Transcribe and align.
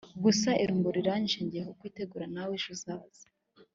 gusa 0.23 0.49
irungu 0.63 0.87
riranyishe 0.97 1.39
ngiye 1.45 1.63
kukwitegura 1.67 2.25
nawe 2.33 2.51
ejo 2.57 2.67
uzaze, 2.75 3.25